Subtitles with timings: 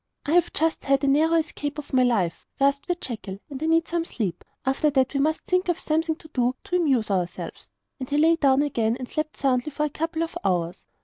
[0.25, 3.67] 'I have just had a narrow escape of my life,' gasped the jackal, 'and I
[3.67, 4.43] need some sleep.
[4.65, 8.35] After that we must think of something to do to amuse ourselves.' And he lay
[8.35, 10.87] down again and slept soundly for a couple of hours.